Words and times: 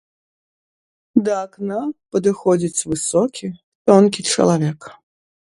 Да 1.27 1.33
акна 1.45 1.81
падыходзіць 2.15 2.85
высокі, 2.95 3.47
тонкі 3.93 4.21
чалавек. 4.35 4.79